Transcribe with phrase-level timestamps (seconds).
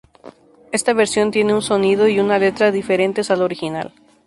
[0.71, 3.93] Esta versión tiene un sonido y una letra diferentes al original.